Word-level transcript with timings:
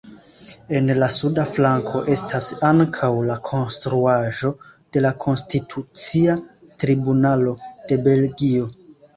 En 0.77 0.87
la 1.01 1.09
suda 1.15 1.43
flanko 1.49 2.01
estas 2.15 2.47
ankaŭ 2.71 3.11
la 3.27 3.35
konstruaĵo 3.49 4.51
de 4.97 5.05
la 5.07 5.13
Konstitucia 5.27 6.39
Tribunalo 6.85 7.57
de 7.93 8.03
Belgio. 8.11 8.71